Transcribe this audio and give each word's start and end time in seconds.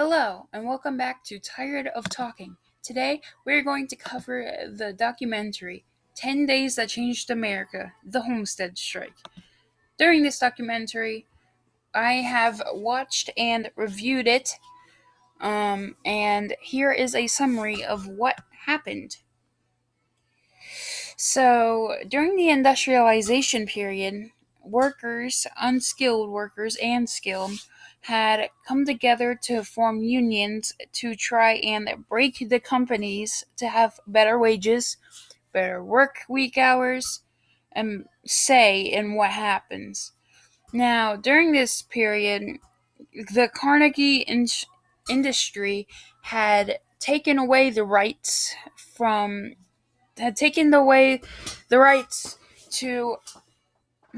Hello, 0.00 0.46
and 0.52 0.64
welcome 0.64 0.96
back 0.96 1.24
to 1.24 1.40
Tired 1.40 1.88
of 1.88 2.08
Talking. 2.08 2.56
Today, 2.84 3.20
we're 3.44 3.64
going 3.64 3.88
to 3.88 3.96
cover 3.96 4.48
the 4.72 4.92
documentary 4.92 5.84
10 6.14 6.46
Days 6.46 6.76
That 6.76 6.90
Changed 6.90 7.32
America 7.32 7.94
The 8.04 8.22
Homestead 8.22 8.78
Strike. 8.78 9.16
During 9.98 10.22
this 10.22 10.38
documentary, 10.38 11.26
I 11.92 12.12
have 12.12 12.62
watched 12.74 13.30
and 13.36 13.72
reviewed 13.74 14.28
it, 14.28 14.52
um, 15.40 15.96
and 16.04 16.54
here 16.62 16.92
is 16.92 17.16
a 17.16 17.26
summary 17.26 17.84
of 17.84 18.06
what 18.06 18.38
happened. 18.66 19.16
So, 21.16 21.96
during 22.06 22.36
the 22.36 22.50
industrialization 22.50 23.66
period, 23.66 24.30
workers, 24.70 25.46
unskilled 25.60 26.30
workers, 26.30 26.76
and 26.82 27.08
skilled, 27.08 27.60
had 28.02 28.50
come 28.66 28.84
together 28.86 29.34
to 29.42 29.64
form 29.64 30.02
unions 30.02 30.72
to 30.92 31.14
try 31.14 31.54
and 31.54 32.04
break 32.08 32.48
the 32.48 32.60
companies 32.60 33.44
to 33.56 33.68
have 33.68 34.00
better 34.06 34.38
wages, 34.38 34.96
better 35.52 35.82
work 35.82 36.18
week 36.28 36.56
hours, 36.58 37.20
and 37.72 38.06
say 38.24 38.80
in 38.82 39.14
what 39.14 39.30
happens. 39.30 40.12
Now, 40.72 41.16
during 41.16 41.52
this 41.52 41.82
period, 41.82 42.58
the 43.12 43.48
Carnegie 43.52 44.18
in- 44.18 44.46
industry 45.08 45.88
had 46.22 46.78
taken 47.00 47.38
away 47.38 47.70
the 47.70 47.84
rights 47.84 48.54
from 48.76 49.54
had 50.18 50.36
taken 50.36 50.74
away 50.74 51.20
the 51.68 51.78
rights 51.78 52.38
to 52.70 53.16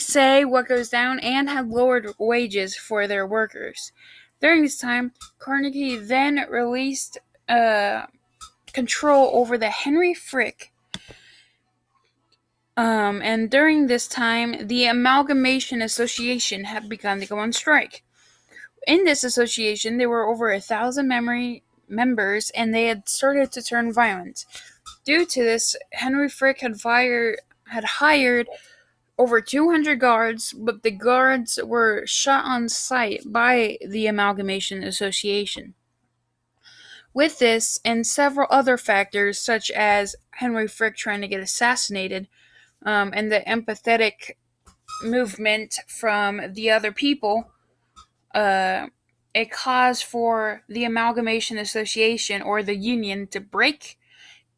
say 0.00 0.44
what 0.44 0.68
goes 0.68 0.88
down 0.88 1.18
and 1.20 1.48
had 1.48 1.68
lowered 1.68 2.12
wages 2.18 2.76
for 2.76 3.06
their 3.06 3.26
workers. 3.26 3.92
During 4.40 4.62
this 4.62 4.78
time, 4.78 5.12
Carnegie 5.38 5.96
then 5.96 6.46
released 6.48 7.18
uh, 7.48 8.06
control 8.72 9.30
over 9.34 9.58
the 9.58 9.70
Henry 9.70 10.14
Frick. 10.14 10.72
Um, 12.76 13.20
and 13.22 13.50
during 13.50 13.86
this 13.86 14.06
time, 14.06 14.68
the 14.68 14.86
Amalgamation 14.86 15.82
Association 15.82 16.64
had 16.64 16.88
begun 16.88 17.18
to 17.20 17.26
go 17.26 17.38
on 17.38 17.52
strike. 17.52 18.04
In 18.86 19.04
this 19.04 19.24
association, 19.24 19.98
there 19.98 20.08
were 20.08 20.28
over 20.28 20.52
a 20.52 20.60
thousand 20.60 21.08
memory 21.08 21.64
members, 21.88 22.50
and 22.50 22.72
they 22.72 22.86
had 22.86 23.08
started 23.08 23.50
to 23.52 23.62
turn 23.62 23.92
violent. 23.92 24.44
Due 25.04 25.26
to 25.26 25.42
this, 25.42 25.74
Henry 25.92 26.28
Frick 26.28 26.60
had 26.60 26.80
fired 26.80 27.40
had 27.68 27.84
hired 27.84 28.48
over 29.18 29.40
200 29.40 29.98
guards, 29.98 30.52
but 30.52 30.82
the 30.82 30.92
guards 30.92 31.58
were 31.64 32.06
shot 32.06 32.44
on 32.44 32.68
sight 32.68 33.22
by 33.26 33.76
the 33.86 34.06
Amalgamation 34.06 34.84
Association. 34.84 35.74
With 37.12 37.40
this 37.40 37.80
and 37.84 38.06
several 38.06 38.46
other 38.48 38.76
factors, 38.76 39.40
such 39.40 39.70
as 39.72 40.14
Henry 40.30 40.68
Frick 40.68 40.96
trying 40.96 41.20
to 41.22 41.28
get 41.28 41.40
assassinated, 41.40 42.28
um, 42.86 43.12
and 43.14 43.32
the 43.32 43.40
empathetic 43.40 44.32
movement 45.02 45.74
from 45.88 46.40
the 46.52 46.70
other 46.70 46.92
people, 46.92 47.50
uh, 48.34 48.86
a 49.34 49.46
cause 49.46 50.00
for 50.00 50.62
the 50.68 50.84
Amalgamation 50.84 51.58
Association 51.58 52.40
or 52.40 52.62
the 52.62 52.76
union 52.76 53.26
to 53.28 53.40
break, 53.40 53.98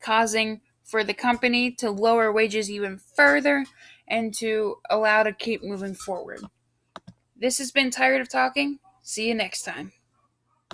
causing 0.01 0.61
for 0.91 1.05
the 1.05 1.15
company 1.15 1.71
to 1.71 1.91
lower 1.91 2.33
wages 2.33 2.69
even 2.71 2.99
further 2.99 3.65
and 4.09 4.35
to 4.35 4.77
allow 4.91 5.23
to 5.23 5.33
keep 5.33 5.63
moving 5.63 5.95
forward. 5.95 6.41
This 7.37 7.59
has 7.59 7.71
been 7.71 7.91
Tired 7.91 8.21
of 8.21 8.29
Talking. 8.29 8.81
See 9.03 9.29
you 9.29 9.35
next 9.35 9.63
time. 9.63 9.93